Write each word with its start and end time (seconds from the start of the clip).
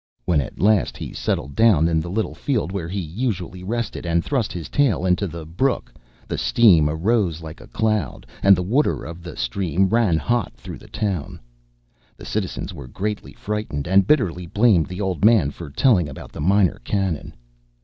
When 0.25 0.41
at 0.41 0.59
last 0.59 0.97
he 0.97 1.13
settled 1.13 1.53
down 1.55 1.87
in 1.87 1.99
the 2.01 2.09
little 2.09 2.33
field 2.33 2.71
where 2.71 2.87
he 2.87 2.99
usually 2.99 3.63
rested, 3.63 4.03
and 4.03 4.25
thrust 4.25 4.51
his 4.51 4.67
tail 4.67 5.05
into 5.05 5.27
the 5.27 5.45
brook, 5.45 5.93
the 6.27 6.39
steam 6.39 6.89
arose 6.89 7.43
like 7.43 7.61
a 7.61 7.67
cloud, 7.67 8.25
and 8.41 8.55
the 8.57 8.63
water 8.63 9.03
of 9.03 9.21
the 9.21 9.37
stream 9.37 9.89
ran 9.89 10.17
hot 10.17 10.53
through 10.55 10.79
the 10.79 10.87
town. 10.87 11.39
The 12.17 12.25
citizens 12.25 12.73
were 12.73 12.87
greatly 12.87 13.33
frightened, 13.33 13.87
and 13.87 14.07
bitterly 14.07 14.47
blamed 14.47 14.87
the 14.87 15.01
old 15.01 15.23
man 15.23 15.51
for 15.51 15.69
telling 15.69 16.09
about 16.09 16.31
the 16.31 16.41
Minor 16.41 16.79
Canon. 16.83 17.35